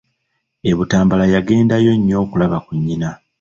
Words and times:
E 0.69 0.71
Butambala 0.77 1.25
yagendangayo 1.33 1.93
nnyo 1.97 2.15
okulaba 2.23 2.57
ku 2.65 2.71
nnyina. 2.77 3.09